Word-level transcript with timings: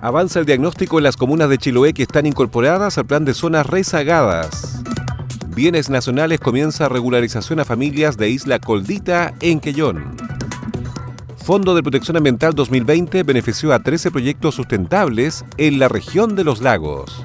Avanza 0.00 0.38
el 0.38 0.46
diagnóstico 0.46 0.98
en 0.98 1.04
las 1.04 1.16
comunas 1.16 1.50
de 1.50 1.58
Chiloé 1.58 1.92
que 1.92 2.04
están 2.04 2.24
incorporadas 2.24 2.98
al 2.98 3.06
plan 3.06 3.24
de 3.24 3.34
zonas 3.34 3.66
rezagadas. 3.66 4.80
Bienes 5.48 5.90
Nacionales 5.90 6.38
comienza 6.38 6.88
regularización 6.88 7.58
a 7.58 7.64
familias 7.64 8.16
de 8.16 8.30
Isla 8.30 8.60
Coldita 8.60 9.34
en 9.40 9.58
Quellón. 9.58 10.16
Fondo 11.36 11.74
de 11.74 11.82
Protección 11.82 12.16
Ambiental 12.16 12.54
2020 12.54 13.24
benefició 13.24 13.72
a 13.72 13.80
13 13.80 14.12
proyectos 14.12 14.54
sustentables 14.54 15.44
en 15.56 15.80
la 15.80 15.88
región 15.88 16.36
de 16.36 16.44
los 16.44 16.60
lagos. 16.60 17.24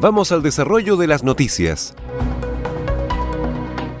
Vamos 0.00 0.30
al 0.30 0.44
desarrollo 0.44 0.96
de 0.96 1.08
las 1.08 1.24
noticias. 1.24 1.96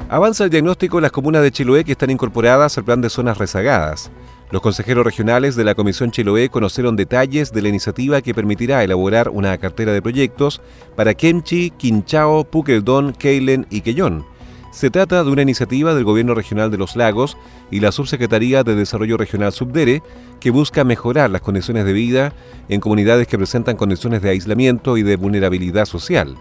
Avanza 0.08 0.44
el 0.44 0.50
diagnóstico 0.50 0.98
en 0.98 1.02
las 1.02 1.10
comunas 1.10 1.42
de 1.42 1.50
Chiloé 1.50 1.82
que 1.82 1.90
están 1.90 2.10
incorporadas 2.10 2.78
al 2.78 2.84
plan 2.84 3.00
de 3.00 3.10
zonas 3.10 3.38
rezagadas. 3.38 4.12
Los 4.52 4.62
consejeros 4.62 5.04
regionales 5.04 5.56
de 5.56 5.64
la 5.64 5.74
Comisión 5.74 6.12
Chiloé 6.12 6.48
conocieron 6.48 6.94
detalles 6.94 7.52
de 7.52 7.62
la 7.62 7.70
iniciativa 7.70 8.22
que 8.22 8.34
permitirá 8.34 8.84
elaborar 8.84 9.30
una 9.30 9.58
cartera 9.58 9.92
de 9.92 10.00
proyectos 10.00 10.60
para 10.94 11.14
Kemchi, 11.14 11.70
Quinchao, 11.70 12.44
Puqueldón, 12.44 13.14
Keilen 13.14 13.66
y 13.68 13.80
Quellón 13.80 14.29
se 14.70 14.90
trata 14.90 15.24
de 15.24 15.30
una 15.30 15.42
iniciativa 15.42 15.94
del 15.94 16.04
Gobierno 16.04 16.34
Regional 16.34 16.70
de 16.70 16.78
los 16.78 16.96
Lagos 16.96 17.36
y 17.70 17.80
la 17.80 17.92
Subsecretaría 17.92 18.62
de 18.62 18.74
Desarrollo 18.76 19.16
Regional 19.16 19.52
Subdere 19.52 20.02
que 20.38 20.50
busca 20.50 20.84
mejorar 20.84 21.30
las 21.30 21.40
condiciones 21.40 21.84
de 21.84 21.92
vida 21.92 22.32
en 22.68 22.80
comunidades 22.80 23.26
que 23.26 23.36
presentan 23.38 23.76
condiciones 23.76 24.22
de 24.22 24.30
aislamiento 24.30 24.96
y 24.96 25.02
de 25.02 25.16
vulnerabilidad 25.16 25.86
social. 25.86 26.36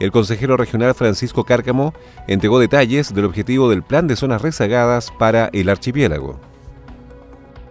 El 0.00 0.10
consejero 0.10 0.56
regional 0.56 0.94
Francisco 0.94 1.44
Cárcamo 1.44 1.92
entregó 2.28 2.58
detalles 2.58 3.14
del 3.14 3.24
objetivo 3.24 3.68
del 3.68 3.82
plan 3.82 4.06
de 4.06 4.16
zonas 4.16 4.42
rezagadas 4.42 5.12
para 5.18 5.50
el 5.52 5.68
archipiélago. 5.68 6.51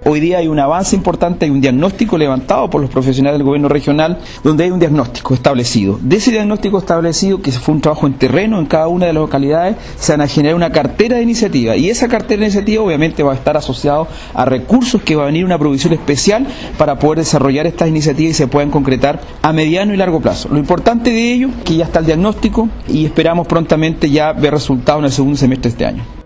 Hoy 0.04 0.20
día 0.20 0.40
hay 0.40 0.48
un 0.48 0.58
avance 0.58 0.96
importante, 0.96 1.46
hay 1.46 1.52
un 1.52 1.62
diagnóstico 1.62 2.18
levantado 2.18 2.72
por 2.72 2.82
los 2.82 2.90
profesionales 2.90 3.38
del 3.38 3.46
gobierno 3.46 3.70
regional, 3.70 4.18
donde 4.44 4.64
hay 4.64 4.72
un 4.72 4.80
diagnóstico 4.80 5.36
establecido. 5.36 6.00
De 6.02 6.16
ese 6.16 6.32
diagnóstico 6.32 6.80
establecido, 6.80 7.40
que 7.40 7.52
fue 7.52 7.76
un 7.76 7.82
trabajo 7.82 8.08
en 8.08 8.14
terreno 8.14 8.58
en 8.58 8.66
cada 8.66 8.88
una 8.88 9.06
de 9.06 9.14
las 9.14 9.22
localidades, 9.22 9.76
se 9.98 10.14
van 10.14 10.22
a 10.22 10.28
generar 10.28 10.56
una 10.56 10.72
cartera 10.72 11.18
de 11.18 11.24
iniciativa. 11.24 11.78
Y 11.78 11.92
esa 11.92 12.08
cartera 12.08 12.40
de 12.40 12.46
iniciativa 12.48 12.84
obviamente 12.84 13.22
va 13.22 13.34
a 13.34 13.36
estar 13.36 13.56
asociado 13.56 14.08
a 14.34 14.44
recursos 14.44 15.04
que 15.04 15.16
va 15.16 15.24
a 15.24 15.26
venir 15.28 15.46
una 15.46 15.60
provisión 15.60 15.94
especial 15.94 16.48
para 16.80 16.98
poder 16.98 17.20
desarrollar 17.20 17.68
estas 17.68 17.88
iniciativas 17.88 18.32
y 18.32 18.34
se 18.34 18.48
puedan 18.48 18.72
concretar 18.72 19.22
a 19.44 19.54
mediano 19.54 19.94
y 19.94 19.98
largo 19.98 20.20
plazo. 20.20 20.50
Lo 20.50 20.58
importante 20.58 21.12
de 21.12 21.32
ello 21.32 21.50
es 21.50 21.64
que 21.64 21.76
ya 21.76 21.86
está 21.86 22.00
el 22.00 22.08
diagnóstico 22.08 22.70
y 22.88 23.06
esperamos 23.06 23.46
prontamente 23.46 24.10
ya 24.10 24.34
ver 24.34 24.52
resultados 24.54 25.02
en 25.02 25.06
el 25.06 25.12
segundo 25.12 25.38
semestre 25.38 25.70
de 25.70 25.74
este 25.74 25.86
año. 25.86 26.21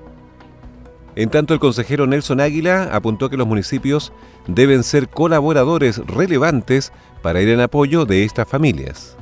En 1.15 1.29
tanto, 1.29 1.53
el 1.53 1.61
consejero 1.61 2.07
Nelson 2.07 2.41
Águila 2.41 2.89
apuntó 2.91 3.29
que 3.29 3.37
los 3.37 3.47
municipios 3.47 4.11
deben 4.47 4.83
ser 4.83 5.07
colaboradores 5.07 5.97
relevantes 6.05 6.91
para 7.21 7.41
ir 7.41 7.49
en 7.49 7.61
apoyo 7.61 8.05
de 8.05 8.25
estas 8.25 8.47
familias. 8.47 9.15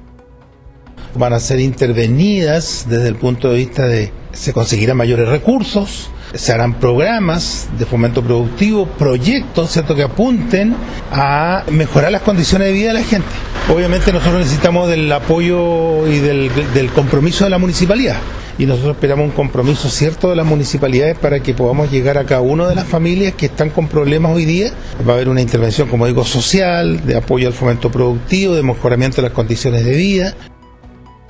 Van 1.16 1.34
a 1.34 1.40
ser 1.40 1.60
intervenidas 1.60 2.88
desde 2.90 3.08
el 3.08 3.16
punto 3.16 3.52
de 3.52 3.58
vista 3.58 3.86
de 3.86 4.12
se 4.32 4.52
conseguirán 4.52 4.98
mayores 4.98 5.30
recursos, 5.30 6.10
se 6.34 6.52
harán 6.52 6.80
programas 6.80 7.70
de 7.78 7.86
fomento 7.86 8.24
productivo, 8.24 8.88
proyectos 8.88 9.70
¿cierto? 9.70 9.94
que 9.94 10.02
apunten 10.02 10.76
a 11.12 11.64
mejorar 11.70 12.12
las 12.12 12.24
condiciones 12.24 12.70
de 12.70 12.74
vida 12.74 12.88
de 12.88 12.94
la 12.96 13.04
gente. 13.04 13.28
Obviamente 13.72 14.12
nosotros 14.12 14.40
necesitamos 14.40 14.90
del 14.90 15.12
apoyo 15.12 16.08
y 16.08 16.18
del, 16.18 16.50
del 16.74 16.92
compromiso 16.92 17.44
de 17.44 17.52
la 17.52 17.60
municipalidad 17.60 18.18
y 18.58 18.66
nosotros 18.66 18.96
esperamos 18.96 19.26
un 19.26 19.32
compromiso 19.32 19.90
cierto 19.90 20.30
de 20.30 20.36
las 20.36 20.46
municipalidades 20.46 21.18
para 21.18 21.40
que 21.40 21.54
podamos 21.54 21.92
llegar 21.92 22.18
a 22.18 22.26
cada 22.26 22.42
una 22.42 22.68
de 22.68 22.76
las 22.76 22.86
familias 22.86 23.34
que 23.34 23.48
están 23.48 23.70
con 23.70 23.88
problemas 23.88 24.36
hoy 24.36 24.46
día. 24.46 24.72
Va 25.08 25.14
a 25.14 25.16
haber 25.16 25.30
una 25.30 25.42
intervención, 25.42 25.88
como 25.88 26.06
digo, 26.06 26.24
social, 26.24 27.06
de 27.06 27.18
apoyo 27.18 27.48
al 27.48 27.54
fomento 27.54 27.92
productivo, 27.92 28.54
de 28.56 28.64
mejoramiento 28.64 29.18
de 29.18 29.24
las 29.24 29.32
condiciones 29.32 29.86
de 29.86 29.96
vida. 29.96 30.36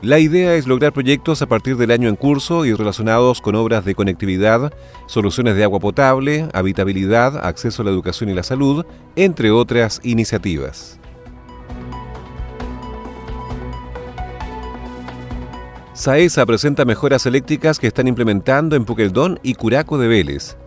La 0.01 0.19
idea 0.19 0.55
es 0.55 0.67
lograr 0.67 0.91
proyectos 0.91 1.41
a 1.41 1.45
partir 1.45 1.77
del 1.77 1.89
año 1.89 2.09
en 2.09 2.17
curso 2.17 2.65
y 2.65 2.73
relacionados 2.73 3.39
con 3.39 3.55
obras 3.55 3.85
de 3.85 3.95
conectividad, 3.95 4.73
soluciones 5.07 5.55
de 5.55 5.63
agua 5.63 5.79
potable, 5.79 6.49
habitabilidad, 6.53 7.37
acceso 7.45 7.81
a 7.81 7.85
la 7.85 7.91
educación 7.91 8.29
y 8.29 8.33
la 8.33 8.43
salud, 8.43 8.85
entre 9.15 9.51
otras 9.51 10.01
iniciativas. 10.03 10.99
Saesa 15.93 16.43
presenta 16.47 16.85
mejoras 16.85 17.27
eléctricas 17.27 17.77
que 17.77 17.85
están 17.85 18.07
implementando 18.07 18.75
en 18.75 18.83
Puqueldón 18.83 19.39
y 19.43 19.53
Curaco 19.53 19.99
de 19.99 20.07
Vélez. 20.07 20.57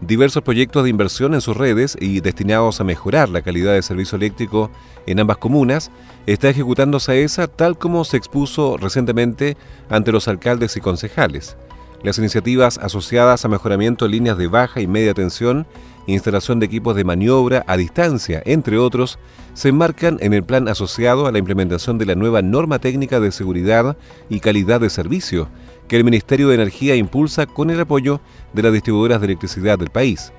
Diversos 0.00 0.44
proyectos 0.44 0.84
de 0.84 0.90
inversión 0.90 1.34
en 1.34 1.40
sus 1.40 1.56
redes 1.56 1.96
y 2.00 2.20
destinados 2.20 2.80
a 2.80 2.84
mejorar 2.84 3.28
la 3.28 3.42
calidad 3.42 3.72
de 3.72 3.82
servicio 3.82 4.14
eléctrico 4.14 4.70
en 5.06 5.18
ambas 5.18 5.38
comunas 5.38 5.90
está 6.26 6.48
ejecutando 6.48 7.00
Saesa 7.00 7.48
tal 7.48 7.76
como 7.76 8.04
se 8.04 8.18
expuso 8.18 8.76
recientemente 8.76 9.56
ante 9.90 10.12
los 10.12 10.28
alcaldes 10.28 10.76
y 10.76 10.80
concejales. 10.80 11.56
Las 12.02 12.18
iniciativas 12.18 12.78
asociadas 12.78 13.44
a 13.44 13.48
mejoramiento 13.48 14.04
de 14.04 14.12
líneas 14.12 14.38
de 14.38 14.46
baja 14.46 14.80
y 14.80 14.86
media 14.86 15.14
tensión, 15.14 15.66
instalación 16.06 16.60
de 16.60 16.66
equipos 16.66 16.94
de 16.94 17.02
maniobra 17.02 17.64
a 17.66 17.76
distancia, 17.76 18.40
entre 18.46 18.78
otros, 18.78 19.18
se 19.54 19.70
enmarcan 19.70 20.16
en 20.20 20.32
el 20.32 20.44
plan 20.44 20.68
asociado 20.68 21.26
a 21.26 21.32
la 21.32 21.38
implementación 21.38 21.98
de 21.98 22.06
la 22.06 22.14
nueva 22.14 22.40
norma 22.40 22.78
técnica 22.78 23.18
de 23.18 23.32
seguridad 23.32 23.96
y 24.28 24.38
calidad 24.38 24.80
de 24.80 24.90
servicio 24.90 25.48
que 25.88 25.96
el 25.96 26.04
Ministerio 26.04 26.48
de 26.48 26.54
Energía 26.54 26.94
impulsa 26.94 27.46
con 27.46 27.70
el 27.70 27.80
apoyo 27.80 28.20
de 28.52 28.62
las 28.62 28.72
distribuidoras 28.72 29.20
de 29.20 29.26
electricidad 29.26 29.78
del 29.78 29.90
país. 29.90 30.32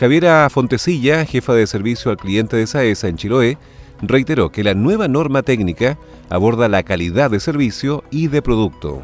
Javiera 0.00 0.48
Fontecilla, 0.50 1.24
jefa 1.24 1.54
de 1.54 1.66
servicio 1.68 2.10
al 2.10 2.16
cliente 2.16 2.56
de 2.56 2.66
SAESA 2.66 3.08
en 3.08 3.16
Chiloé, 3.16 3.58
reiteró 4.02 4.50
que 4.50 4.64
la 4.64 4.74
nueva 4.74 5.06
norma 5.06 5.42
técnica 5.42 5.98
aborda 6.28 6.68
la 6.68 6.82
calidad 6.82 7.30
de 7.30 7.40
servicio 7.40 8.02
y 8.10 8.26
de 8.26 8.42
producto 8.42 9.02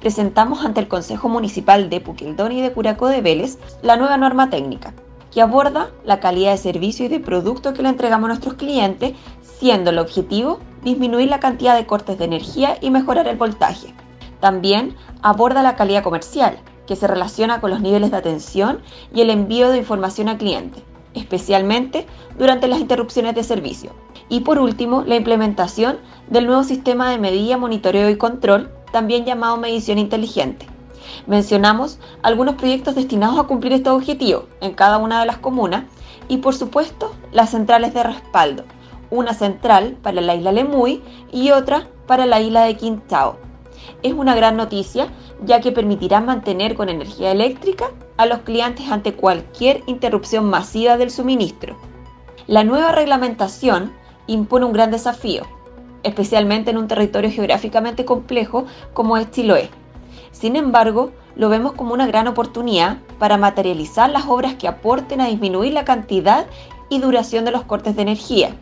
presentamos 0.00 0.64
ante 0.64 0.80
el 0.80 0.88
Consejo 0.88 1.28
Municipal 1.28 1.90
de 1.90 2.00
Puquildón 2.00 2.52
y 2.52 2.60
de 2.60 2.72
Curacó 2.72 3.08
de 3.08 3.20
Vélez 3.20 3.58
la 3.82 3.96
nueva 3.96 4.16
norma 4.16 4.50
técnica, 4.50 4.94
que 5.30 5.42
aborda 5.42 5.90
la 6.04 6.20
calidad 6.20 6.52
de 6.52 6.58
servicio 6.58 7.06
y 7.06 7.08
de 7.08 7.20
producto 7.20 7.74
que 7.74 7.82
le 7.82 7.88
entregamos 7.88 8.26
a 8.26 8.28
nuestros 8.28 8.54
clientes, 8.54 9.14
siendo 9.42 9.90
el 9.90 9.98
objetivo 9.98 10.60
disminuir 10.82 11.28
la 11.28 11.40
cantidad 11.40 11.76
de 11.76 11.86
cortes 11.86 12.18
de 12.18 12.24
energía 12.24 12.78
y 12.80 12.90
mejorar 12.90 13.26
el 13.26 13.36
voltaje. 13.36 13.92
También 14.40 14.94
aborda 15.22 15.62
la 15.62 15.76
calidad 15.76 16.02
comercial, 16.02 16.58
que 16.86 16.96
se 16.96 17.06
relaciona 17.06 17.60
con 17.60 17.70
los 17.70 17.80
niveles 17.80 18.12
de 18.12 18.16
atención 18.16 18.80
y 19.12 19.20
el 19.20 19.30
envío 19.30 19.70
de 19.70 19.78
información 19.78 20.28
al 20.28 20.38
cliente. 20.38 20.82
Especialmente 21.16 22.06
durante 22.38 22.68
las 22.68 22.80
interrupciones 22.80 23.34
de 23.34 23.42
servicio. 23.42 23.90
Y 24.28 24.40
por 24.40 24.58
último, 24.58 25.02
la 25.02 25.16
implementación 25.16 25.98
del 26.28 26.46
nuevo 26.46 26.64
sistema 26.64 27.10
de 27.10 27.18
medida, 27.18 27.56
monitoreo 27.56 28.10
y 28.10 28.16
control, 28.16 28.70
también 28.92 29.24
llamado 29.24 29.56
medición 29.56 29.98
inteligente. 29.98 30.66
Mencionamos 31.26 31.98
algunos 32.22 32.56
proyectos 32.56 32.94
destinados 32.94 33.38
a 33.38 33.44
cumplir 33.44 33.72
estos 33.72 33.94
objetivos 33.94 34.44
en 34.60 34.74
cada 34.74 34.98
una 34.98 35.20
de 35.20 35.26
las 35.26 35.38
comunas 35.38 35.84
y 36.28 36.38
por 36.38 36.54
supuesto 36.54 37.14
las 37.32 37.50
centrales 37.50 37.94
de 37.94 38.02
respaldo, 38.02 38.64
una 39.10 39.34
central 39.34 39.96
para 40.02 40.20
la 40.20 40.34
isla 40.34 40.52
Lemuy 40.52 41.02
y 41.32 41.50
otra 41.50 41.88
para 42.06 42.26
la 42.26 42.40
isla 42.40 42.64
de 42.64 42.76
Quintao. 42.76 43.38
Es 44.02 44.12
una 44.12 44.34
gran 44.34 44.56
noticia 44.56 45.08
ya 45.44 45.60
que 45.60 45.72
permitirá 45.72 46.20
mantener 46.20 46.74
con 46.74 46.88
energía 46.88 47.32
eléctrica 47.32 47.90
a 48.16 48.26
los 48.26 48.40
clientes 48.40 48.90
ante 48.90 49.14
cualquier 49.14 49.82
interrupción 49.86 50.46
masiva 50.46 50.96
del 50.96 51.10
suministro. 51.10 51.76
La 52.46 52.64
nueva 52.64 52.92
reglamentación 52.92 53.92
impone 54.26 54.66
un 54.66 54.72
gran 54.72 54.90
desafío, 54.90 55.44
especialmente 56.02 56.70
en 56.70 56.78
un 56.78 56.88
territorio 56.88 57.30
geográficamente 57.30 58.04
complejo 58.04 58.66
como 58.92 59.16
es 59.16 59.30
Chiloé. 59.30 59.68
Sin 60.32 60.56
embargo, 60.56 61.12
lo 61.34 61.48
vemos 61.48 61.72
como 61.72 61.92
una 61.94 62.06
gran 62.06 62.28
oportunidad 62.28 62.98
para 63.18 63.36
materializar 63.36 64.10
las 64.10 64.26
obras 64.26 64.54
que 64.54 64.68
aporten 64.68 65.20
a 65.20 65.28
disminuir 65.28 65.72
la 65.72 65.84
cantidad 65.84 66.46
y 66.88 66.98
duración 67.00 67.44
de 67.44 67.50
los 67.50 67.64
cortes 67.64 67.96
de 67.96 68.02
energía, 68.02 68.54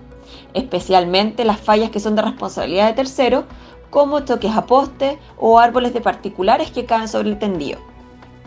especialmente 0.54 1.44
las 1.44 1.60
fallas 1.60 1.90
que 1.90 2.00
son 2.00 2.16
de 2.16 2.22
responsabilidad 2.22 2.86
de 2.88 2.94
terceros, 2.94 3.44
como 3.90 4.24
toques 4.24 4.52
a 4.52 4.66
poste 4.66 5.18
o 5.38 5.58
árboles 5.58 5.94
de 5.94 6.00
particulares 6.00 6.70
que 6.70 6.86
caen 6.86 7.08
sobre 7.08 7.30
el 7.30 7.38
tendido. 7.38 7.78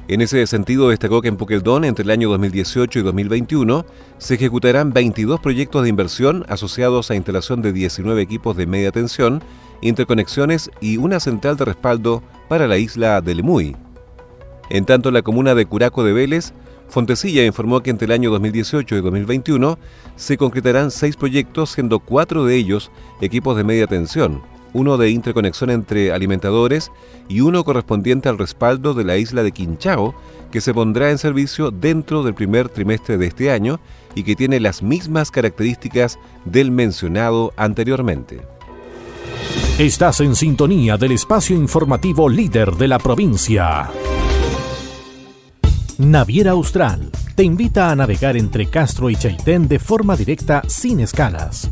En 0.09 0.21
ese 0.21 0.47
sentido, 0.47 0.87
destacó 0.87 1.21
que 1.21 1.27
en 1.27 1.35
Puqueldón, 1.35 1.83
entre 1.83 2.03
el 2.03 2.11
año 2.11 2.29
2018 2.29 2.99
y 2.99 3.01
2021, 3.01 3.85
se 4.17 4.35
ejecutarán 4.35 4.93
22 4.93 5.41
proyectos 5.41 5.83
de 5.83 5.89
inversión 5.89 6.45
asociados 6.47 7.11
a 7.11 7.15
instalación 7.15 7.61
de 7.61 7.73
19 7.73 8.21
equipos 8.21 8.55
de 8.55 8.67
media 8.67 8.93
tensión, 8.93 9.43
interconexiones 9.81 10.71
y 10.79 10.95
una 10.95 11.19
central 11.19 11.57
de 11.57 11.65
respaldo 11.65 12.23
para 12.47 12.67
la 12.67 12.77
isla 12.77 13.19
de 13.19 13.35
Lemuy. 13.35 13.75
En 14.69 14.85
tanto, 14.85 15.11
la 15.11 15.23
comuna 15.23 15.55
de 15.55 15.65
Curaco 15.65 16.05
de 16.05 16.13
Vélez, 16.13 16.53
Fontecilla 16.87 17.45
informó 17.45 17.81
que 17.81 17.89
entre 17.89 18.05
el 18.05 18.13
año 18.13 18.31
2018 18.31 18.95
y 18.95 19.01
2021 19.01 19.77
se 20.15 20.37
concretarán 20.37 20.89
seis 20.89 21.17
proyectos, 21.17 21.71
siendo 21.71 21.99
cuatro 21.99 22.45
de 22.45 22.55
ellos 22.55 22.91
equipos 23.19 23.57
de 23.57 23.65
media 23.65 23.87
tensión, 23.87 24.41
uno 24.77 24.97
de 24.97 25.09
interconexión 25.09 25.71
entre 25.71 26.11
alimentadores 26.11 26.91
y 27.27 27.41
uno 27.41 27.63
correspondiente 27.63 28.29
al 28.29 28.37
respaldo 28.37 28.93
de 28.93 29.03
la 29.03 29.17
isla 29.17 29.41
de 29.41 29.51
Quinchao, 29.51 30.13
que 30.51 30.61
se 30.61 30.73
pondrá 30.73 31.09
en 31.09 31.17
servicio 31.17 31.71
dentro 31.71 32.21
del 32.21 32.35
primer 32.35 32.69
trimestre 32.69 33.17
de 33.17 33.25
este 33.25 33.51
año 33.51 33.79
y 34.13 34.23
que 34.23 34.35
tiene 34.35 34.59
las 34.59 34.83
mismas 34.83 35.31
características 35.31 36.19
del 36.45 36.69
mencionado 36.69 37.53
anteriormente. 37.57 38.41
Estás 39.79 40.21
en 40.21 40.35
sintonía 40.35 40.97
del 40.97 41.13
espacio 41.13 41.55
informativo 41.55 42.29
líder 42.29 42.71
de 42.73 42.87
la 42.87 42.99
provincia. 42.99 43.89
Naviera 45.97 46.51
Austral 46.51 47.09
te 47.35 47.43
invita 47.43 47.89
a 47.89 47.95
navegar 47.95 48.37
entre 48.37 48.67
Castro 48.67 49.09
y 49.09 49.15
Chaitén 49.15 49.67
de 49.67 49.79
forma 49.79 50.15
directa 50.15 50.61
sin 50.67 50.99
escalas 50.99 51.71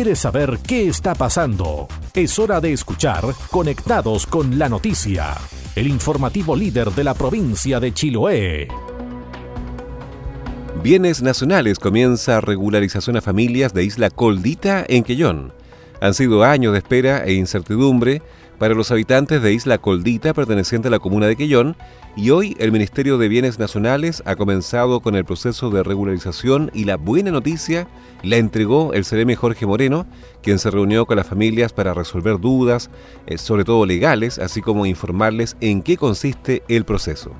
¿Quieres 0.00 0.20
saber 0.20 0.58
qué 0.66 0.88
está 0.88 1.14
pasando? 1.14 1.86
Es 2.14 2.38
hora 2.38 2.58
de 2.58 2.72
escuchar 2.72 3.22
Conectados 3.50 4.26
con 4.26 4.58
la 4.58 4.66
Noticia, 4.66 5.36
el 5.76 5.88
informativo 5.88 6.56
líder 6.56 6.90
de 6.92 7.04
la 7.04 7.12
provincia 7.12 7.78
de 7.80 7.92
Chiloé. 7.92 8.68
Bienes 10.82 11.20
Nacionales 11.20 11.78
comienza 11.78 12.40
regularización 12.40 13.18
a 13.18 13.20
familias 13.20 13.74
de 13.74 13.84
Isla 13.84 14.08
Coldita 14.08 14.86
en 14.88 15.04
Quellón. 15.04 15.52
Han 16.00 16.14
sido 16.14 16.44
años 16.44 16.72
de 16.72 16.78
espera 16.78 17.22
e 17.26 17.34
incertidumbre 17.34 18.22
para 18.60 18.74
los 18.74 18.90
habitantes 18.90 19.42
de 19.42 19.54
Isla 19.54 19.78
Coldita 19.78 20.34
perteneciente 20.34 20.88
a 20.88 20.90
la 20.90 20.98
comuna 20.98 21.26
de 21.26 21.34
Quellón 21.34 21.78
y 22.14 22.28
hoy 22.28 22.58
el 22.60 22.72
Ministerio 22.72 23.16
de 23.16 23.26
Bienes 23.26 23.58
Nacionales 23.58 24.22
ha 24.26 24.36
comenzado 24.36 25.00
con 25.00 25.16
el 25.16 25.24
proceso 25.24 25.70
de 25.70 25.82
regularización 25.82 26.70
y 26.74 26.84
la 26.84 26.98
buena 26.98 27.30
noticia 27.30 27.88
la 28.22 28.36
entregó 28.36 28.92
el 28.92 29.06
CDM 29.06 29.34
Jorge 29.34 29.64
Moreno, 29.64 30.06
quien 30.42 30.58
se 30.58 30.70
reunió 30.70 31.06
con 31.06 31.16
las 31.16 31.26
familias 31.26 31.72
para 31.72 31.94
resolver 31.94 32.38
dudas, 32.38 32.90
eh, 33.26 33.38
sobre 33.38 33.64
todo 33.64 33.86
legales, 33.86 34.38
así 34.38 34.60
como 34.60 34.84
informarles 34.84 35.56
en 35.62 35.80
qué 35.80 35.96
consiste 35.96 36.62
el 36.68 36.84
proceso. 36.84 37.32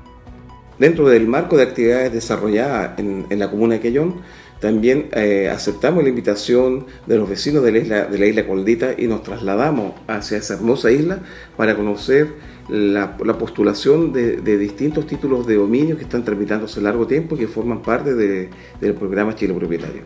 Dentro 0.79 1.07
del 1.07 1.27
marco 1.27 1.55
de 1.55 1.61
actividades 1.61 2.11
desarrolladas 2.11 2.97
en, 2.97 3.27
la 3.37 3.51
comuna 3.51 3.75
de 3.75 3.81
Quellón, 3.81 4.21
también 4.61 5.09
eh, 5.11 5.49
aceptamos 5.49 6.03
la 6.03 6.09
invitación 6.09 6.85
de 7.07 7.17
los 7.17 7.27
vecinos 7.27 7.63
de 7.63 7.71
la, 7.71 7.77
isla, 7.79 8.05
de 8.05 8.19
la 8.19 8.25
isla 8.27 8.47
Coldita 8.47 8.91
y 8.95 9.07
nos 9.07 9.23
trasladamos 9.23 9.93
hacia 10.07 10.37
esa 10.37 10.53
hermosa 10.53 10.91
isla 10.91 11.19
para 11.57 11.75
conocer 11.75 12.27
la, 12.69 13.17
postulación 13.17 14.13
de, 14.13 14.57
distintos 14.57 15.07
títulos 15.07 15.47
de 15.47 15.55
dominio 15.55 15.97
que 15.97 16.03
están 16.03 16.23
tramitándose 16.23 16.79
largo 16.79 17.07
tiempo 17.07 17.35
y 17.35 17.39
que 17.39 17.47
forman 17.47 17.81
parte 17.81 18.13
del 18.13 18.93
programa 18.93 19.35
Chile 19.35 19.53
Propietario. 19.55 20.03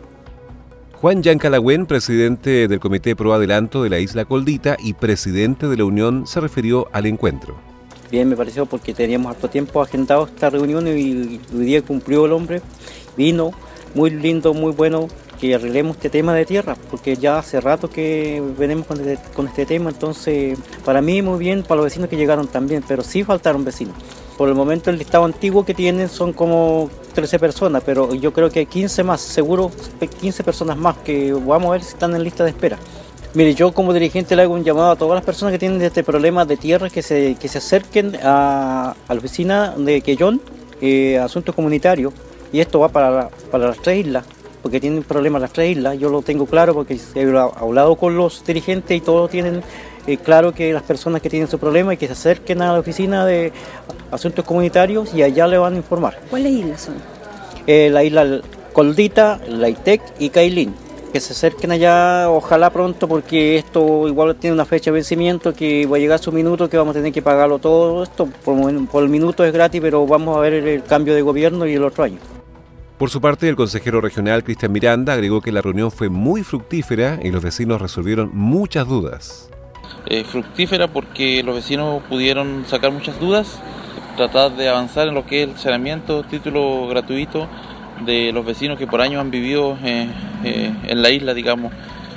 Juan 0.94 1.22
Yancalagüen, 1.22 1.86
presidente 1.86 2.70
del 2.70 2.80
Comité 2.80 3.14
Pro 3.14 3.34
Adelanto 3.34 3.84
de 3.84 3.90
la 3.90 4.00
Isla 4.00 4.24
Coldita 4.24 4.78
y 4.82 4.94
presidente 4.94 5.68
de 5.68 5.76
la 5.76 5.84
Unión, 5.84 6.26
se 6.26 6.40
refirió 6.40 6.88
al 6.94 7.06
encuentro. 7.06 7.56
Bien, 8.10 8.30
me 8.30 8.38
pareció 8.38 8.66
porque 8.66 8.94
teníamos 8.94 9.36
harto 9.36 9.50
tiempo 9.50 9.82
agendado 9.82 10.26
esta 10.26 10.50
reunión 10.50 10.88
y 10.88 10.92
hoy 10.92 11.40
día 11.52 11.82
cumplió 11.82 12.26
el 12.26 12.32
hombre. 12.32 12.62
Vino, 13.18 13.52
muy 13.96 14.12
lindo, 14.12 14.54
muy 14.54 14.74
bueno 14.74 15.08
que 15.40 15.56
arreglemos 15.56 15.96
este 15.96 16.10
tema 16.10 16.34
de 16.34 16.46
tierra, 16.46 16.76
porque 16.92 17.16
ya 17.16 17.40
hace 17.40 17.60
rato 17.60 17.90
que 17.90 18.44
venimos 18.58 18.86
con 18.86 19.00
este, 19.00 19.18
con 19.34 19.48
este 19.48 19.66
tema, 19.66 19.90
entonces 19.90 20.58
para 20.84 21.02
mí 21.02 21.22
muy 21.22 21.40
bien, 21.40 21.64
para 21.64 21.78
los 21.78 21.86
vecinos 21.86 22.10
que 22.10 22.18
llegaron 22.18 22.48
también, 22.48 22.84
pero 22.88 23.04
sí 23.04 23.24
faltaron 23.24 23.66
vecinos. 23.66 23.96
Por 24.38 24.50
el 24.50 24.56
momento 24.56 24.90
el 24.90 24.98
listado 24.98 25.24
antiguo 25.24 25.66
que 25.66 25.74
tienen 25.74 26.10
son 26.10 26.34
como 26.34 26.90
13 27.14 27.40
personas, 27.40 27.84
pero 27.86 28.14
yo 28.14 28.34
creo 28.34 28.50
que 28.50 28.60
hay 28.60 28.66
15 28.66 29.04
más, 29.04 29.22
seguro 29.22 29.72
15 30.20 30.44
personas 30.44 30.78
más 30.78 30.98
que 30.98 31.32
vamos 31.32 31.70
a 31.70 31.72
ver 31.72 31.84
si 31.84 31.94
están 31.94 32.14
en 32.16 32.24
lista 32.24 32.44
de 32.44 32.50
espera. 32.50 32.78
Mire, 33.34 33.54
yo 33.54 33.74
como 33.74 33.94
dirigente 33.94 34.36
le 34.36 34.44
hago 34.44 34.54
un 34.54 34.64
llamado 34.64 34.92
a 34.92 34.96
todas 34.96 35.16
las 35.16 35.26
personas 35.26 35.52
que 35.52 35.60
tienen 35.60 35.82
este 35.82 36.04
problema 36.04 36.46
de 36.46 36.56
tierra 36.56 36.90
que 36.90 37.02
se, 37.02 37.36
que 37.36 37.48
se 37.50 37.58
acerquen 37.58 38.18
a, 38.24 38.96
a 39.08 39.14
la 39.14 39.20
oficina 39.20 39.74
de 39.78 40.02
Quellón, 40.02 40.42
eh, 40.82 41.18
Asuntos 41.18 41.54
Comunitarios, 41.54 42.14
y 42.56 42.62
esto 42.62 42.80
va 42.80 42.88
para, 42.88 43.28
para 43.52 43.68
las 43.68 43.80
tres 43.80 44.06
islas, 44.06 44.24
porque 44.62 44.80
tienen 44.80 45.04
problemas 45.04 45.42
las 45.42 45.52
tres 45.52 45.76
islas, 45.76 46.00
yo 46.00 46.10
lo 46.10 46.22
tengo 46.22 46.46
claro 46.46 46.74
porque 46.74 46.98
he 47.14 47.24
hablado 47.24 47.98
con 47.98 48.16
los 48.16 48.46
dirigentes 48.46 48.96
y 48.96 49.02
todos 49.02 49.30
tienen 49.30 49.62
eh, 50.08 50.16
claro 50.16 50.54
que 50.54 50.72
las 50.72 50.84
personas 50.84 51.22
que 51.22 51.30
tienen 51.30 51.50
su 51.50 51.60
problema 51.60 51.94
y 51.94 51.98
que 51.98 52.08
se 52.08 52.14
acerquen 52.14 52.62
a 52.62 52.72
la 52.72 52.80
oficina 52.80 53.26
de 53.26 53.52
asuntos 54.10 54.46
comunitarios 54.46 55.14
y 55.14 55.22
allá 55.22 55.48
le 55.48 55.58
van 55.58 55.74
a 55.74 55.76
informar. 55.76 56.18
¿Cuáles 56.30 56.54
islas 56.54 56.80
son? 56.84 56.96
Eh, 57.68 57.90
la 57.92 58.06
isla 58.06 58.40
Coldita, 58.72 59.38
Laitec 59.50 60.02
y 60.20 60.30
Cailín. 60.30 60.74
Que 61.12 61.20
se 61.20 61.34
acerquen 61.34 61.72
allá, 61.72 62.30
ojalá 62.30 62.70
pronto, 62.70 63.10
porque 63.10 63.58
esto 63.58 64.08
igual 64.08 64.34
tiene 64.38 64.54
una 64.54 64.66
fecha 64.66 64.92
de 64.92 64.96
vencimiento 64.96 65.54
que 65.54 65.86
va 65.88 65.98
a 65.98 66.00
llegar 66.00 66.20
su 66.20 66.32
minuto, 66.32 66.70
que 66.70 66.78
vamos 66.78 66.96
a 66.96 67.00
tener 67.00 67.12
que 67.12 67.22
pagarlo 67.22 67.60
todo 67.60 68.04
esto. 68.04 68.30
Por, 68.46 68.88
por 68.88 69.04
el 69.04 69.10
minuto 69.10 69.44
es 69.44 69.52
gratis, 69.52 69.82
pero 69.82 70.08
vamos 70.08 70.38
a 70.38 70.40
ver 70.40 70.54
el 70.54 70.84
cambio 70.84 71.14
de 71.14 71.22
gobierno 71.22 71.66
y 71.66 71.74
el 71.74 71.84
otro 71.84 72.06
año. 72.06 72.35
Por 72.98 73.10
su 73.10 73.20
parte, 73.20 73.50
el 73.50 73.58
consejero 73.58 74.00
regional 74.00 74.46
Cristian 74.46 74.72
Miranda 74.72 75.14
agregó 75.14 75.42
que 75.42 75.52
la 75.52 75.62
reunión 75.62 75.92
fue 75.92 76.08
muy 76.08 76.44
fructífera 76.44 77.20
y 77.22 77.30
los 77.30 77.44
vecinos 77.44 77.82
resolvieron 77.82 78.32
muchas 78.34 78.88
dudas. 78.88 79.50
Eh, 80.06 80.24
fructífera 80.24 80.88
porque 80.88 81.44
los 81.44 81.56
vecinos 81.56 82.02
pudieron 82.04 82.64
sacar 82.66 82.94
muchas 82.94 83.20
dudas, 83.20 83.60
tratar 84.16 84.56
de 84.56 84.70
avanzar 84.70 85.10
en 85.10 85.14
lo 85.14 85.26
que 85.26 85.44
es 85.44 85.50
el 85.50 85.58
saneamiento, 85.58 86.24
título 86.24 86.88
gratuito 86.88 87.50
de 88.06 88.32
los 88.32 88.46
vecinos 88.46 88.80
que 88.80 88.88
por 88.88 89.02
años 89.02 89.20
han 89.20 89.30
vivido 89.30 89.78
eh, 89.84 90.08
eh, 90.46 90.74
en 90.88 91.02
la 91.02 91.10
isla, 91.10 91.34
digamos, 91.34 91.74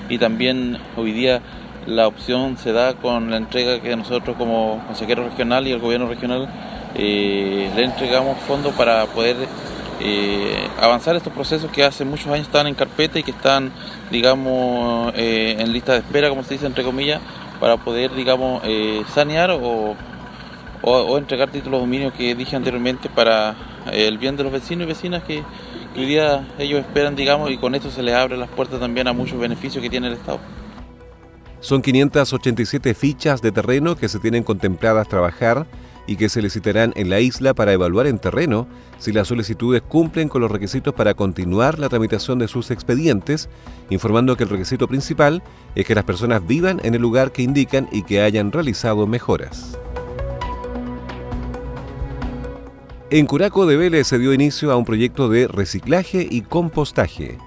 y 0.09 0.19
también 0.19 0.79
hoy 0.97 1.11
día 1.11 1.43
la 1.87 2.07
opción 2.07 2.57
se 2.57 2.71
da 2.71 2.95
con 2.95 3.33
la 3.33 3.39
entrega 3.39 3.81
que 3.81 3.97
nosotros 3.97 4.37
como 4.37 4.81
consejero 4.87 5.25
regional 5.25 5.67
y 5.67 5.73
el 5.73 5.81
gobierno 5.81 6.09
regional 6.09 6.49
le 6.95 7.85
entregamos 7.85 8.39
fondos 8.41 8.75
para 8.75 9.07
poder 9.07 9.37
avanzar 10.81 11.17
estos 11.17 11.33
procesos 11.33 11.71
que 11.71 11.85
hace 11.85 12.05
muchos 12.05 12.27
años 12.29 12.47
están 12.47 12.67
en 12.67 12.75
carpeta 12.75 13.19
y 13.19 13.23
que 13.23 13.33
están, 13.33 13.73
digamos, 14.11 15.13
en 15.17 15.73
lista 15.73 15.93
de 15.93 15.99
espera, 15.99 16.29
como 16.29 16.43
se 16.45 16.55
dice 16.55 16.67
entre 16.67 16.85
comillas, 16.85 17.21
para 17.61 17.77
poder, 17.77 18.15
digamos, 18.15 18.63
eh, 18.65 19.03
sanear 19.13 19.51
o, 19.51 19.97
o, 20.83 21.19
entregar 21.19 21.51
títulos 21.51 21.81
de 21.81 21.87
dominio 21.87 22.13
que 22.13 22.35
dije 22.35 22.57
anteriormente 22.57 23.09
para 23.09 23.57
el 23.93 24.19
bien 24.19 24.37
de 24.37 24.45
los 24.45 24.53
vecinos 24.53 24.85
y 24.85 24.89
vecinas 24.89 25.23
que, 25.25 25.43
que 25.95 26.01
hoy 26.01 26.07
día 26.07 26.47
ellos 26.59 26.81
esperan, 26.81 27.17
digamos, 27.17 27.51
y 27.51 27.57
con 27.57 27.75
esto 27.75 27.91
se 27.91 28.03
les 28.03 28.15
abre 28.15 28.37
las 28.37 28.49
puertas 28.49 28.81
también 28.81 29.09
a 29.09 29.13
muchos 29.13 29.39
beneficios 29.39 29.83
que 29.83 29.91
tiene 29.91 30.09
el 30.09 30.15
Estado. 30.15 30.39
Son 31.61 31.83
587 31.83 32.95
fichas 32.95 33.43
de 33.43 33.51
terreno 33.51 33.97
que 33.97 34.09
se 34.09 34.21
tienen 34.21 34.45
contempladas 34.45 35.09
trabajar 35.09 35.67
y 36.09 36.17
que 36.17 36.31
se 36.31 36.43
licitarán 36.43 36.93
en 36.97 37.11
la 37.11 37.21
isla 37.21 37.55
para 37.55 37.75
evaluar 37.75 38.07
en 38.07 38.19
terreno 38.19 38.67
si 38.99 39.13
las 39.13 39.29
solicitudes 39.29 39.83
cumplen 39.83 40.29
con 40.29 40.41
los 40.41 40.51
requisitos 40.51 40.95
para 40.95 41.13
continuar 41.13 41.79
la 41.79 41.91
tramitación 41.91 42.39
de 42.39 42.49
sus 42.49 42.71
expedientes, 42.71 43.51
informando 43.91 44.35
que 44.35 44.45
el 44.45 44.49
requisito 44.51 44.89
principal 44.89 45.43
es 45.75 45.87
que 45.87 45.95
las 45.95 46.05
personas 46.05 46.45
vivan 46.45 46.81
en 46.83 46.95
el 46.95 47.03
lugar 47.03 47.31
que 47.31 47.43
indican 47.43 47.89
y 47.93 48.03
que 48.03 48.23
hayan 48.23 48.51
realizado 48.51 49.07
mejoras. 49.07 49.79
En 53.11 53.27
Curaco 53.27 53.67
de 53.67 53.77
Vélez 53.77 54.07
se 54.07 54.19
dio 54.19 54.33
inicio 54.33 54.73
a 54.73 54.77
un 54.77 54.87
proyecto 54.87 55.29
de 55.29 55.47
reciclaje 55.47 56.27
y 56.31 56.41
compostaje. 56.41 57.39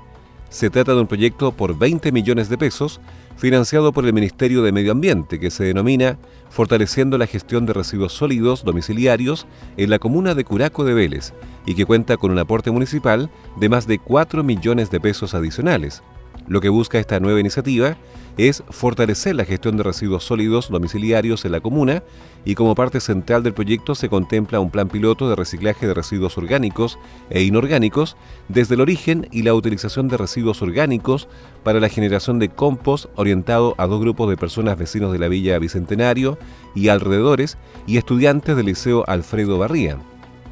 Se 0.50 0.70
trata 0.70 0.94
de 0.94 1.02
un 1.02 1.08
proyecto 1.08 1.52
por 1.52 1.78
20 1.78 2.12
millones 2.12 2.48
de 2.50 2.58
pesos 2.58 3.02
financiado 3.38 3.92
por 3.92 4.06
el 4.06 4.14
Ministerio 4.14 4.62
de 4.64 4.72
Medio 4.72 4.92
Ambiente, 4.92 5.40
que 5.40 5.52
se 5.52 5.64
denomina 5.64 6.18
Fortaleciendo 6.52 7.18
la 7.18 7.28
gestión 7.28 7.66
de 7.66 7.72
residuos 7.72 8.12
sólidos 8.12 8.66
domiciliarios 8.66 9.48
en 9.78 9.90
la 9.90 10.00
comuna 10.00 10.36
de 10.36 10.44
Curaco 10.44 10.84
de 10.84 10.94
Vélez, 10.94 11.34
y 11.66 11.76
que 11.76 11.86
cuenta 11.86 12.18
con 12.18 12.30
un 12.30 12.40
aporte 12.40 12.72
municipal 12.72 13.30
de 13.56 13.70
más 13.70 13.88
de 13.88 14.00
4 14.00 14.44
millones 14.44 14.92
de 14.92 15.00
pesos 15.00 15.34
adicionales. 15.34 16.04
Lo 16.48 16.62
que 16.62 16.70
busca 16.70 17.00
esta 17.00 17.20
nueva 17.20 17.40
iniciativa 17.40 17.98
es 18.38 18.64
fortalecer 18.70 19.36
la 19.36 19.46
gestión 19.46 19.78
de 19.78 19.84
residuos 19.84 20.24
sólidos 20.24 20.70
domiciliarios 20.70 21.46
en 21.46 21.52
la 21.52 21.60
comuna 21.60 22.04
y 22.46 22.56
como 22.56 22.76
parte 22.76 23.00
central 23.00 23.44
del 23.44 23.54
proyecto 23.54 23.94
se 23.94 24.10
contempla 24.10 24.60
un 24.60 24.72
plan 24.72 24.88
piloto 24.88 25.30
de 25.30 25.36
reciclaje 25.36 25.86
de 25.86 25.94
residuos 25.94 26.38
orgánicos 26.38 26.98
e 27.30 27.44
inorgánicos 27.44 28.18
desde 28.48 28.76
el 28.76 28.82
origen 28.82 29.28
y 29.32 29.44
la 29.44 29.54
utilización 29.54 30.08
de 30.08 30.18
residuos 30.18 30.62
orgánicos 30.62 31.28
para 31.64 31.80
la 31.80 31.90
generación 31.90 32.40
de 32.40 32.50
compost 32.50 33.06
orientado 33.16 33.76
a 33.78 33.86
dos 33.86 34.00
grupos 34.00 34.30
de 34.30 34.38
personas 34.38 34.78
vecinos 34.78 35.12
de 35.12 35.20
la 35.20 35.28
Villa 35.28 35.60
Bicentenario 35.60 36.38
y 36.74 36.88
alrededores 36.88 37.58
y 37.86 37.98
estudiantes 37.98 38.56
del 38.56 38.68
Liceo 38.68 39.04
Alfredo 39.08 39.58
Barría. 39.58 39.98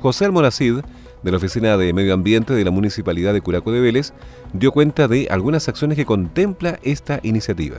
José 0.02 0.26
Almonacid, 0.26 0.80
de 1.24 1.32
la 1.32 1.38
Oficina 1.38 1.78
de 1.78 1.94
Medio 1.94 2.14
Ambiente 2.14 2.54
de 2.54 2.64
la 2.64 2.72
Municipalidad 2.72 3.34
de 3.34 3.42
Curaco 3.42 3.72
de 3.72 3.82
Vélez, 3.82 4.14
dio 4.54 4.72
cuenta 4.72 5.08
de 5.08 5.28
algunas 5.30 5.68
acciones 5.68 5.98
que 5.98 6.06
contempla 6.06 6.80
esta 6.84 7.20
iniciativa. 7.24 7.78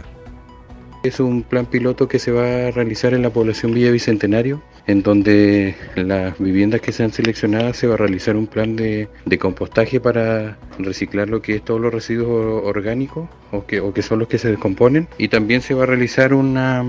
Es 1.02 1.18
un 1.18 1.42
plan 1.42 1.66
piloto 1.66 2.09
que 2.09 2.18
se 2.18 2.30
va 2.30 2.68
a 2.68 2.70
realizar 2.70 3.14
en 3.14 3.23
la 3.23 3.30
población 3.30 3.73
Villa 3.73 3.90
Bicentenario, 3.90 4.62
en 4.87 5.02
donde 5.02 5.75
las 5.96 6.38
viviendas 6.38 6.80
que 6.80 6.92
sean 6.92 7.12
seleccionadas 7.12 7.76
se 7.76 7.87
va 7.87 7.94
a 7.94 7.96
realizar 7.96 8.37
un 8.37 8.46
plan 8.46 8.76
de, 8.76 9.08
compostaje 9.38 10.00
para 10.00 10.58
reciclar 10.78 11.28
lo 11.28 11.40
que 11.40 11.56
es 11.56 11.64
todos 11.64 11.80
los 11.80 11.92
residuos 11.92 12.62
orgánicos 12.64 13.28
o 13.52 13.64
que, 13.66 13.80
o 13.80 13.92
que 13.92 14.02
son 14.02 14.18
los 14.18 14.28
que 14.28 14.38
se 14.38 14.49
descomponen. 14.49 15.08
Y 15.18 15.28
también 15.28 15.62
se 15.62 15.75
va 15.75 15.84
a 15.84 15.87
realizar 15.87 16.34
una, 16.34 16.84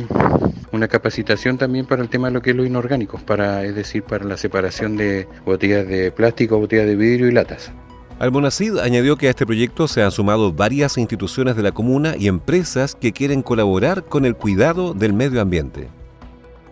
una 0.71 0.87
capacitación 0.87 1.57
también 1.57 1.85
para 1.85 2.01
el 2.01 2.09
tema 2.09 2.27
de 2.27 2.33
lo 2.33 2.41
que 2.41 2.51
es 2.51 2.55
lo 2.55 2.65
inorgánico, 2.65 3.19
para, 3.25 3.63
es 3.63 3.75
decir, 3.75 4.03
para 4.03 4.25
la 4.25 4.37
separación 4.37 4.97
de 4.97 5.27
botellas 5.45 5.87
de 5.87 6.11
plástico, 6.11 6.57
botellas 6.57 6.87
de 6.87 6.95
vidrio 6.95 7.27
y 7.27 7.31
latas. 7.31 7.71
Almonacid 8.19 8.77
añadió 8.77 9.17
que 9.17 9.27
a 9.27 9.29
este 9.31 9.47
proyecto 9.47 9.87
se 9.87 10.03
han 10.03 10.11
sumado 10.11 10.53
varias 10.53 10.99
instituciones 10.99 11.55
de 11.55 11.63
la 11.63 11.71
comuna 11.71 12.13
y 12.17 12.27
empresas 12.27 12.93
que 12.93 13.13
quieren 13.13 13.41
colaborar 13.41 14.03
con 14.03 14.25
el 14.25 14.35
cuidado 14.35 14.93
del 14.93 15.13
medio 15.13 15.41
ambiente. 15.41 15.87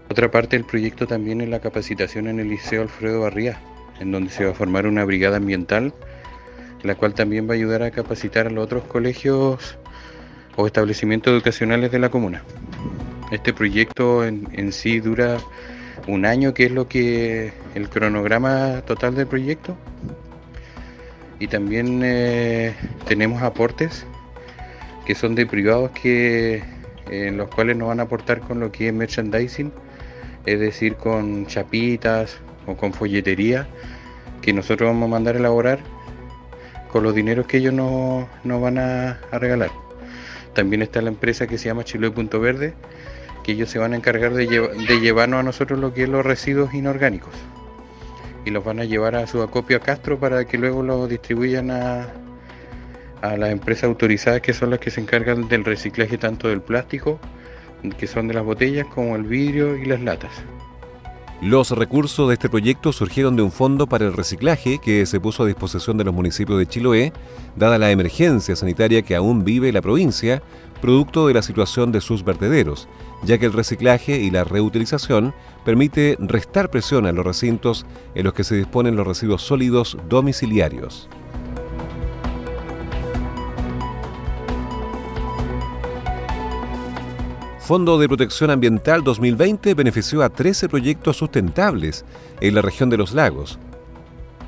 Otra 0.09 0.31
parte 0.31 0.57
del 0.57 0.65
proyecto 0.65 1.05
también 1.05 1.39
es 1.39 1.49
la 1.49 1.59
capacitación 1.59 2.27
en 2.27 2.39
el 2.39 2.49
Liceo 2.49 2.81
Alfredo 2.81 3.21
Barría, 3.21 3.61
en 3.99 4.11
donde 4.11 4.31
se 4.31 4.43
va 4.43 4.51
a 4.51 4.53
formar 4.55 4.87
una 4.87 5.05
brigada 5.05 5.37
ambiental, 5.37 5.93
la 6.81 6.95
cual 6.95 7.13
también 7.13 7.47
va 7.47 7.53
a 7.53 7.57
ayudar 7.57 7.83
a 7.83 7.91
capacitar 7.91 8.47
a 8.47 8.49
los 8.49 8.63
otros 8.63 8.85
colegios 8.85 9.77
o 10.55 10.65
establecimientos 10.65 11.31
educacionales 11.31 11.91
de 11.91 11.99
la 11.99 12.09
comuna. 12.09 12.43
Este 13.31 13.53
proyecto 13.53 14.25
en, 14.25 14.71
sí 14.73 14.99
dura 14.99 15.37
un 16.07 16.25
año, 16.25 16.55
que 16.55 16.65
es 16.65 16.71
lo 16.71 16.87
que 16.87 17.53
el 17.75 17.87
cronograma 17.87 18.81
total 18.87 19.13
del 19.13 19.27
proyecto 19.27 19.77
y 21.37 21.47
también 21.47 22.01
eh, 22.03 22.73
tenemos 23.07 23.43
aportes 23.43 24.07
que 25.05 25.13
son 25.13 25.35
de 25.35 25.45
privados 25.45 25.91
que 25.91 26.63
en 27.11 27.37
los 27.37 27.49
cuales 27.49 27.77
nos 27.77 27.89
van 27.89 27.99
a 27.99 28.03
aportar 28.03 28.39
con 28.41 28.59
lo 28.59 28.71
que 28.71 28.87
es 28.87 28.93
merchandising, 28.93 29.71
es 30.45 30.59
decir, 30.59 30.95
con 30.95 31.45
chapitas 31.45 32.37
o 32.65 32.75
con 32.75 32.93
folletería 32.93 33.67
que 34.41 34.53
nosotros 34.53 34.89
vamos 34.89 35.07
a 35.07 35.11
mandar 35.11 35.35
a 35.35 35.39
elaborar 35.39 35.79
con 36.91 37.03
los 37.03 37.13
dineros 37.13 37.45
que 37.45 37.57
ellos 37.57 37.73
nos, 37.73 38.27
van 38.61 38.77
a, 38.77 39.19
regalar. 39.31 39.69
También 40.53 40.81
está 40.81 41.01
la 41.01 41.09
empresa 41.09 41.47
que 41.47 41.57
se 41.57 41.65
llama 41.65 41.83
Chiloé 41.83 42.11
Punto 42.11 42.39
Verde, 42.39 42.73
que 43.43 43.51
ellos 43.51 43.69
se 43.69 43.79
van 43.79 43.93
a 43.93 43.95
encargar 43.95 44.33
de, 44.33 44.47
de 44.47 44.99
llevarnos 44.99 45.39
a 45.39 45.43
nosotros 45.43 45.79
lo 45.79 45.93
que 45.93 46.03
es 46.03 46.09
los 46.09 46.25
residuos 46.25 46.73
inorgánicos 46.73 47.33
y 48.45 48.49
los 48.51 48.63
van 48.63 48.79
a 48.79 48.85
llevar 48.85 49.15
a 49.15 49.27
su 49.27 49.41
acopio 49.41 49.77
a 49.77 49.79
Castro 49.79 50.19
para 50.19 50.45
que 50.45 50.57
luego 50.57 50.81
los 50.83 51.09
distribuyan 51.09 51.71
a, 51.71 52.07
a 53.21 53.37
las 53.37 53.51
empresas 53.51 53.85
autorizadas 53.85 54.41
que 54.41 54.53
son 54.53 54.71
las 54.71 54.79
que 54.79 54.91
se 54.91 55.01
encargan 55.01 55.47
del 55.47 55.65
reciclaje 55.65 56.17
tanto 56.17 56.47
del 56.47 56.61
plástico, 56.61 57.19
que 57.97 58.07
son 58.07 58.27
de 58.27 58.33
las 58.33 58.43
botellas, 58.43 58.87
como 58.87 59.15
el 59.15 59.23
vidrio 59.23 59.75
y 59.77 59.85
las 59.85 60.01
latas. 60.01 60.31
Los 61.41 61.71
recursos 61.71 62.27
de 62.27 62.33
este 62.33 62.49
proyecto 62.49 62.91
surgieron 62.91 63.37
de 63.37 63.41
un 63.41 63.51
fondo 63.51 63.87
para 63.87 64.05
el 64.05 64.11
reciclaje 64.11 64.79
que 64.79 65.05
se 65.05 65.21
puso 65.21 65.43
a 65.43 65.47
disposición 65.47 65.97
de 65.97 66.03
los 66.03 66.13
municipios 66.13 66.59
de 66.59 66.67
Chiloé, 66.67 67.13
dada 67.55 67.77
la 67.77 67.91
emergencia 67.91 68.57
sanitaria 68.57 69.03
que 69.03 69.15
aún 69.15 69.45
vive 69.45 69.71
la 69.71 69.81
provincia, 69.81 70.43
producto 70.81 71.27
de 71.27 71.33
la 71.33 71.41
situación 71.41 71.93
de 71.93 72.01
sus 72.01 72.25
vertederos, 72.25 72.89
ya 73.23 73.37
que 73.37 73.45
el 73.45 73.53
reciclaje 73.53 74.19
y 74.19 74.31
la 74.31 74.43
reutilización 74.43 75.33
permite 75.63 76.17
restar 76.19 76.69
presión 76.69 77.05
a 77.05 77.13
los 77.13 77.25
recintos 77.25 77.85
en 78.15 78.25
los 78.25 78.33
que 78.33 78.43
se 78.43 78.57
disponen 78.57 78.97
los 78.97 79.07
residuos 79.07 79.41
sólidos 79.41 79.97
domiciliarios. 80.09 81.09
Fondo 87.69 87.99
de 87.99 88.07
Protección 88.07 88.49
Ambiental 88.49 89.03
2020 89.03 89.75
benefició 89.75 90.23
a 90.23 90.29
13 90.29 90.69
proyectos 90.69 91.17
sustentables 91.17 92.03
en 92.41 92.55
la 92.55 92.63
región 92.63 92.89
de 92.89 92.97
los 92.97 93.13
lagos. 93.13 93.59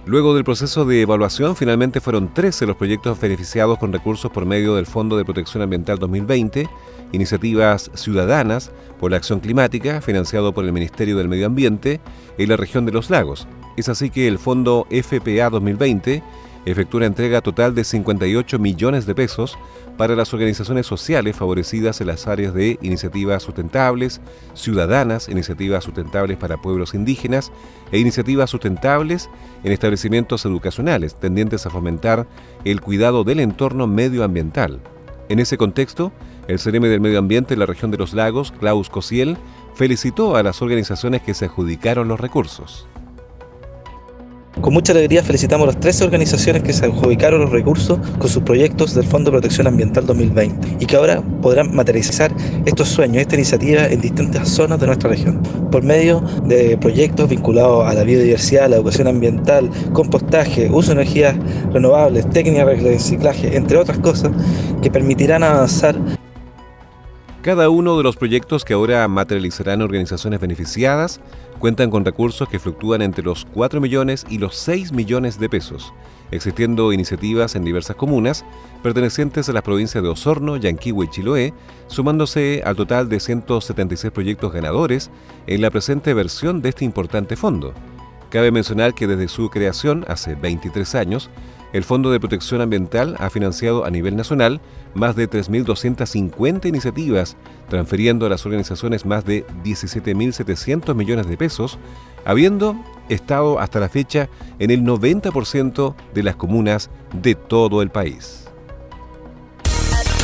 Luego 0.08 0.34
del 0.34 0.44
proceso 0.44 0.86
de 0.86 1.04
evaluación, 1.04 1.56
finalmente 1.56 2.02
fueron 2.02 2.34
13 2.34 2.66
los 2.66 2.78
proyectos 2.78 3.22
beneficiados 3.22 3.78
con 3.78 3.94
recursos 3.94 4.32
por 4.32 4.48
medio 4.48 4.74
del 4.74 4.88
Fondo 4.88 5.18
de 5.18 5.24
Protección 5.24 5.62
Ambiental 5.62 6.00
2020, 6.00 6.68
iniciativas 7.12 7.92
ciudadanas 7.94 8.72
por 9.00 9.12
la 9.12 9.18
acción 9.18 9.40
climática, 9.40 10.02
financiado 10.02 10.52
por 10.52 10.66
el 10.66 10.74
Ministerio 10.74 11.16
del 11.16 11.30
Medio 11.30 11.46
Ambiente 11.46 12.02
en 12.40 12.50
la 12.50 12.58
región 12.58 12.88
de 12.88 12.92
los 12.92 13.12
lagos. 13.12 13.48
Es 13.78 13.88
así 13.88 14.10
que 14.10 14.28
el 14.28 14.40
Fondo 14.40 14.88
FPA 14.90 15.52
2020 15.52 16.24
efectúa 16.66 17.00
una 17.00 17.08
entrega 17.08 17.42
total 17.42 17.74
de 17.74 17.84
58 17.84 18.60
millones 18.60 19.06
de 19.06 19.16
pesos 19.16 19.58
para 19.98 20.16
las 20.16 20.34
organizaciones 20.34 20.88
sociales 20.88 21.36
favorecidas 21.36 22.02
en 22.02 22.08
las 22.08 22.28
áreas 22.28 22.54
de 22.54 22.78
iniciativas 22.82 23.44
sustentables, 23.44 24.22
ciudadanas, 24.54 25.30
iniciativas 25.30 25.84
sustentables 25.84 26.38
para 26.38 26.58
pueblos 26.58 26.94
indígenas 26.94 27.52
e 27.92 28.00
iniciativas 28.00 28.50
sustentables 28.50 29.30
en 29.64 29.72
establecimientos 29.72 30.46
educacionales 30.46 31.20
tendientes 31.20 31.66
a 31.66 31.70
fomentar 31.70 32.28
el 32.64 32.82
cuidado 32.82 33.24
del 33.24 33.40
entorno 33.40 33.88
medioambiental. 33.88 34.82
En 35.30 35.40
ese 35.40 35.58
contexto, 35.58 36.12
el 36.48 36.60
CNM 36.60 36.84
del 36.84 37.00
Medio 37.00 37.20
Ambiente 37.20 37.54
en 37.54 37.60
la 37.60 37.66
región 37.66 37.92
de 37.92 37.98
los 37.98 38.14
lagos, 38.14 38.52
Klaus 38.52 38.90
Cosiel, 38.90 39.38
felicitó 39.76 40.36
a 40.36 40.44
las 40.44 40.62
organizaciones 40.62 41.22
que 41.22 41.34
se 41.34 41.46
adjudicaron 41.46 42.08
los 42.08 42.20
recursos. 42.20 42.88
Con 44.60 44.74
mucha 44.74 44.92
alegría 44.92 45.24
felicitamos 45.24 45.64
a 45.64 45.72
las 45.72 45.80
13 45.80 46.04
organizaciones 46.04 46.62
que 46.62 46.74
se 46.74 46.86
adjudicaron 46.86 47.40
los 47.40 47.52
recursos 47.52 47.98
con 48.20 48.30
sus 48.30 48.44
proyectos 48.44 48.94
del 48.94 49.06
Fondo 49.06 49.32
de 49.32 49.36
Protección 49.38 49.66
Ambiental 49.66 50.06
2020 50.06 50.78
y 50.80 50.86
que 50.86 50.98
ahora 50.98 51.24
podrán 51.42 51.74
materializar 51.74 52.36
estos 52.66 52.90
sueños, 52.90 53.22
esta 53.22 53.36
iniciativa 53.36 53.86
en 53.86 54.02
distintas 54.02 54.50
zonas 54.50 54.80
de 54.82 54.88
nuestra 54.88 55.10
región, 55.10 55.42
por 55.72 55.84
medio 55.84 56.20
de 56.44 56.78
proyectos 56.78 57.30
vinculados 57.30 57.88
a 57.88 57.94
la 57.94 58.04
biodiversidad, 58.04 58.70
la 58.70 58.76
educación 58.76 59.08
ambiental, 59.08 59.70
compostaje, 59.94 60.70
uso 60.70 60.94
de 60.94 61.02
energías 61.02 61.36
renovables, 61.72 62.30
técnicas 62.30 62.68
de 62.68 62.92
reciclaje, 62.92 63.56
entre 63.56 63.78
otras 63.78 64.00
cosas, 64.00 64.32
que 64.82 64.92
permitirán 64.92 65.44
avanzar 65.44 65.96
Cada 67.42 67.72
uno 67.72 67.98
de 67.98 68.04
los 68.04 68.18
proyectos 68.18 68.64
que 68.64 68.76
ahora 68.76 69.08
materializarán 69.08 69.82
organizaciones 69.82 70.40
beneficiadas 70.40 71.20
cuentan 71.58 71.90
con 71.90 72.06
recursos 72.06 72.48
que 72.48 72.60
fluctúan 72.60 73.02
entre 73.02 73.24
los 73.24 73.48
4 73.52 73.82
millones 73.82 74.28
y 74.30 74.38
los 74.38 74.56
6 74.58 74.92
millones 74.92 75.40
de 75.40 75.50
pesos, 75.50 75.92
existiendo 76.30 76.94
iniciativas 76.94 77.56
en 77.56 77.66
diversas 77.66 77.96
comunas 77.96 78.46
pertenecientes 78.84 79.50
a 79.50 79.54
las 79.54 79.64
provincias 79.64 80.04
de 80.04 80.10
Osorno, 80.10 80.56
Yanquihue 80.56 81.06
y 81.06 81.10
Chiloé, 81.10 81.54
sumándose 81.88 82.62
al 82.64 82.76
total 82.76 83.10
de 83.10 83.20
176 83.20 84.14
proyectos 84.14 84.54
ganadores 84.54 85.10
en 85.48 85.62
la 85.62 85.72
presente 85.72 86.14
versión 86.14 86.62
de 86.62 86.70
este 86.70 86.86
importante 86.86 87.36
fondo. 87.36 87.74
Cabe 88.30 88.52
mencionar 88.52 88.94
que 88.94 89.08
desde 89.08 89.28
su 89.28 89.50
creación, 89.50 90.06
hace 90.08 90.36
23 90.36 90.94
años, 90.94 91.32
el 91.74 91.84
Fondo 91.84 92.12
de 92.12 92.20
Protección 92.20 92.62
Ambiental 92.62 93.16
ha 93.20 93.30
financiado 93.30 93.86
a 93.86 93.90
nivel 93.90 94.16
nacional 94.16 94.62
más 94.94 95.16
de 95.16 95.30
3.250 95.30 96.68
iniciativas, 96.68 97.38
transfiriendo 97.70 98.26
a 98.26 98.30
las 98.30 98.46
organizaciones 98.46 99.06
más 99.06 99.26
de 99.26 99.46
17.700 99.64 100.94
millones 100.96 101.28
de 101.28 101.38
pesos, 101.38 101.80
habiendo 102.26 102.76
estado 103.10 103.60
hasta 103.60 103.80
la 103.80 103.90
fecha 103.90 104.30
en 104.60 104.72
el 104.72 104.84
90% 104.84 105.96
de 106.14 106.24
las 106.24 106.36
comunas 106.36 106.90
de 107.14 107.36
todo 107.36 107.82
el 107.82 107.90
país. 107.90 108.48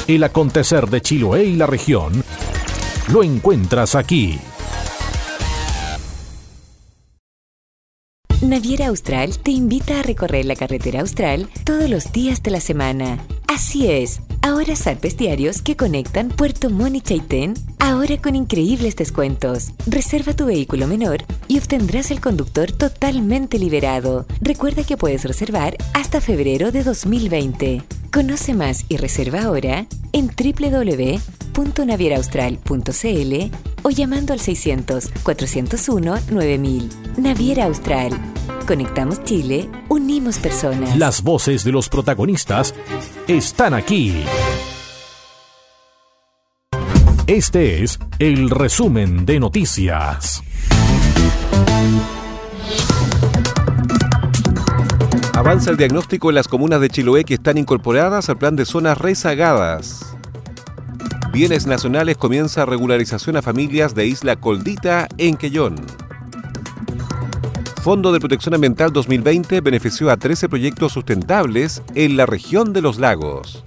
El 0.07 0.23
acontecer 0.23 0.87
de 0.87 1.01
Chiloé 1.01 1.45
y 1.45 1.55
la 1.55 1.65
región 1.65 2.23
lo 3.11 3.23
encuentras 3.23 3.95
aquí. 3.95 4.39
Naviera 8.47 8.87
Austral 8.87 9.37
te 9.39 9.51
invita 9.51 9.99
a 9.99 10.03
recorrer 10.03 10.45
la 10.45 10.55
carretera 10.55 11.01
austral 11.01 11.49
todos 11.65 11.89
los 11.89 12.13
días 12.13 12.41
de 12.43 12.51
la 12.51 12.61
semana. 12.61 13.19
Así 13.47 13.91
es, 13.91 14.21
ahora 14.41 14.77
zarpes 14.77 15.17
diarios 15.17 15.61
que 15.61 15.75
conectan 15.75 16.29
Puerto 16.29 16.69
Montt 16.69 16.95
y 16.95 17.01
Chaitén, 17.01 17.55
ahora 17.79 18.17
con 18.21 18.37
increíbles 18.37 18.95
descuentos. 18.95 19.71
Reserva 19.85 20.33
tu 20.33 20.45
vehículo 20.45 20.87
menor 20.87 21.25
y 21.49 21.57
obtendrás 21.57 22.09
el 22.09 22.21
conductor 22.21 22.71
totalmente 22.71 23.59
liberado. 23.59 24.25
Recuerda 24.39 24.85
que 24.85 24.95
puedes 24.95 25.25
reservar 25.25 25.75
hasta 25.93 26.21
febrero 26.21 26.71
de 26.71 26.83
2020. 26.83 27.81
Conoce 28.13 28.53
más 28.53 28.85
y 28.87 28.95
reserva 28.95 29.43
ahora 29.43 29.87
en 30.13 30.29
www.navieraaustral.cl 31.57 33.51
o 33.83 33.89
llamando 33.89 34.33
al 34.33 34.39
600-401-9000. 34.39 37.17
Naviera 37.17 37.65
Austral. 37.65 38.13
Conectamos 38.67 39.23
Chile, 39.23 39.69
unimos 39.89 40.37
personas. 40.39 40.97
Las 40.97 41.23
voces 41.23 41.63
de 41.63 41.71
los 41.71 41.87
protagonistas 41.89 42.75
están 43.27 43.73
aquí. 43.73 44.23
Este 47.25 47.83
es 47.83 47.97
el 48.19 48.49
resumen 48.49 49.25
de 49.25 49.39
noticias. 49.39 50.43
Avanza 55.33 55.71
el 55.71 55.77
diagnóstico 55.77 56.29
en 56.29 56.35
las 56.35 56.47
comunas 56.47 56.79
de 56.81 56.89
Chiloé 56.89 57.23
que 57.23 57.35
están 57.35 57.57
incorporadas 57.57 58.29
al 58.29 58.37
plan 58.37 58.55
de 58.55 58.65
zonas 58.65 58.97
rezagadas. 58.97 60.16
Bienes 61.37 61.67
Nacionales 61.67 62.17
comienza 62.17 62.65
regularización 62.65 63.37
a 63.37 63.43
familias 63.43 63.93
de 63.93 64.07
Isla 64.07 64.37
Coldita 64.37 65.07
en 65.19 65.37
Quellón. 65.37 65.75
Fondo 67.83 68.11
de 68.11 68.19
Protección 68.19 68.55
Ambiental 68.55 68.91
2020 68.91 69.61
benefició 69.61 70.09
a 70.09 70.17
13 70.17 70.49
proyectos 70.49 70.93
sustentables 70.93 71.83
en 71.93 72.17
la 72.17 72.25
región 72.25 72.73
de 72.73 72.81
los 72.81 72.97
lagos. 72.97 73.63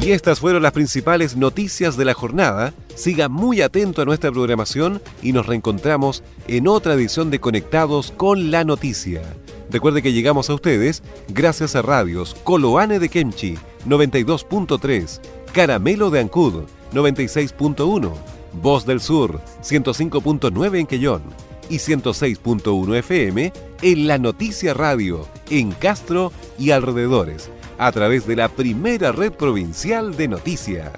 Y 0.00 0.12
estas 0.12 0.38
fueron 0.38 0.62
las 0.62 0.70
principales 0.70 1.36
noticias 1.36 1.96
de 1.96 2.04
la 2.04 2.14
jornada. 2.14 2.72
Siga 3.00 3.30
muy 3.30 3.62
atento 3.62 4.02
a 4.02 4.04
nuestra 4.04 4.30
programación 4.30 5.00
y 5.22 5.32
nos 5.32 5.46
reencontramos 5.46 6.22
en 6.46 6.68
otra 6.68 6.92
edición 6.92 7.30
de 7.30 7.40
Conectados 7.40 8.12
con 8.14 8.50
la 8.50 8.62
Noticia. 8.62 9.22
Recuerde 9.70 10.02
que 10.02 10.12
llegamos 10.12 10.50
a 10.50 10.54
ustedes 10.54 11.02
gracias 11.28 11.76
a 11.76 11.80
radios 11.80 12.36
Coloane 12.44 12.98
de 12.98 13.08
Kemchi 13.08 13.56
92.3, 13.88 15.18
Caramelo 15.50 16.10
de 16.10 16.20
Ancud 16.20 16.64
96.1, 16.92 18.12
Voz 18.60 18.84
del 18.84 19.00
Sur 19.00 19.40
105.9 19.62 20.80
en 20.80 20.86
Quellón 20.86 21.22
y 21.70 21.76
106.1 21.76 22.96
FM 22.96 23.50
en 23.80 24.08
La 24.08 24.18
Noticia 24.18 24.74
Radio 24.74 25.26
en 25.48 25.72
Castro 25.72 26.32
y 26.58 26.72
alrededores 26.72 27.50
a 27.78 27.90
través 27.92 28.26
de 28.26 28.36
la 28.36 28.50
primera 28.50 29.10
red 29.10 29.32
provincial 29.32 30.18
de 30.18 30.28
noticias. 30.28 30.92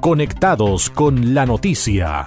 Conectados 0.00 0.90
con 0.90 1.34
la 1.34 1.46
noticia. 1.46 2.24